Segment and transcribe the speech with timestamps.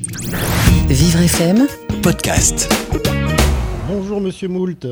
[0.00, 1.66] Vivre FM,
[2.04, 2.72] podcast.
[3.88, 4.86] Bonjour Monsieur Moult.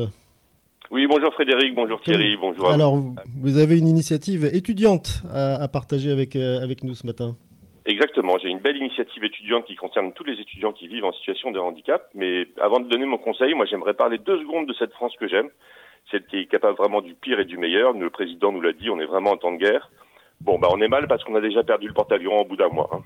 [0.91, 2.69] Oui, bonjour Frédéric, bonjour Thierry, bonjour.
[2.69, 2.97] à Alors,
[3.41, 7.37] vous avez une initiative étudiante à, à partager avec, euh, avec nous ce matin.
[7.85, 11.51] Exactement, j'ai une belle initiative étudiante qui concerne tous les étudiants qui vivent en situation
[11.51, 12.09] de handicap.
[12.13, 15.29] Mais avant de donner mon conseil, moi j'aimerais parler deux secondes de cette France que
[15.29, 15.47] j'aime,
[16.11, 17.93] celle qui est capable vraiment du pire et du meilleur.
[17.93, 19.89] Le président nous l'a dit, on est vraiment en temps de guerre.
[20.41, 22.67] Bon, bah on est mal parce qu'on a déjà perdu le porte-avions au bout d'un
[22.69, 22.89] mois.
[22.91, 22.99] hein.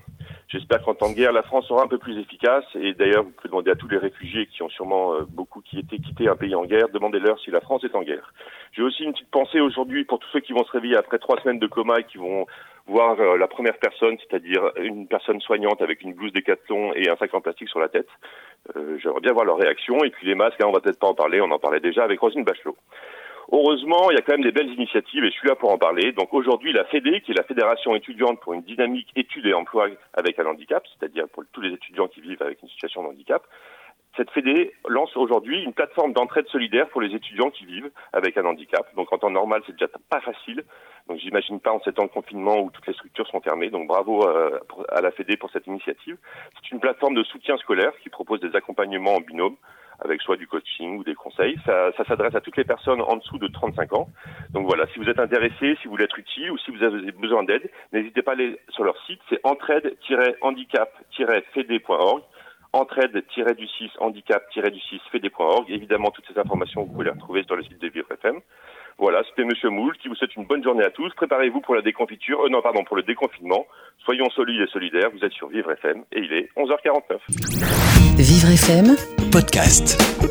[0.52, 2.66] J'espère qu'en temps de guerre, la France sera un peu plus efficace.
[2.74, 5.78] Et d'ailleurs, vous pouvez demander à tous les réfugiés qui ont sûrement euh, beaucoup qui
[5.78, 8.34] étaient quittés un pays en guerre, demandez-leur si la France est en guerre.
[8.72, 11.40] J'ai aussi une petite pensée aujourd'hui pour tous ceux qui vont se réveiller après trois
[11.40, 12.46] semaines de coma et qui vont
[12.86, 17.16] voir euh, la première personne, c'est-à-dire une personne soignante avec une blouse décathlon et un
[17.16, 18.08] sac en plastique sur la tête.
[18.76, 20.04] Euh, J'aimerais bien voir leur réaction.
[20.04, 22.04] Et puis les masques, hein, on va peut-être pas en parler, on en parlait déjà
[22.04, 22.76] avec Rosine Bachelot.
[23.54, 25.76] Heureusement, il y a quand même des belles initiatives et je suis là pour en
[25.76, 26.12] parler.
[26.12, 29.88] Donc aujourd'hui, la FEDE, qui est la Fédération étudiante pour une dynamique études et emploi
[30.14, 33.42] avec un handicap, c'est-à-dire pour tous les étudiants qui vivent avec une situation de handicap,
[34.16, 38.46] cette FEDE lance aujourd'hui une plateforme d'entraide solidaire pour les étudiants qui vivent avec un
[38.46, 38.86] handicap.
[38.96, 40.64] Donc en temps normal, c'est déjà pas facile.
[41.08, 43.68] Donc j'imagine pas en ces temps de confinement où toutes les structures sont fermées.
[43.68, 46.16] Donc bravo euh, à la FEDE pour cette initiative.
[46.54, 49.56] C'est une plateforme de soutien scolaire qui propose des accompagnements en binôme
[50.04, 51.58] avec soit du coaching ou des conseils.
[51.64, 54.08] Ça, ça s'adresse à toutes les personnes en dessous de 35 ans.
[54.50, 57.10] Donc voilà, si vous êtes intéressé, si vous voulez être utile ou si vous avez
[57.12, 62.22] besoin d'aide, n'hésitez pas à aller sur leur site, c'est entraide-handicap-fede.org
[62.72, 65.70] entraide-du-6 handicap-du-6 fede.org.
[65.70, 68.40] Évidemment, toutes ces informations, vous pouvez les retrouver sur le site de Vivre FM.
[68.98, 71.12] Voilà, c'était Monsieur Moule qui vous souhaite une bonne journée à tous.
[71.14, 73.66] Préparez-vous pour la déconfiture, euh, non, pardon, pour le déconfinement.
[74.04, 75.10] Soyons solides et solidaires.
[75.12, 77.18] Vous êtes sur Vivre FM et il est 11h49.
[78.16, 78.96] Vivre FM,
[79.30, 80.21] Podcast.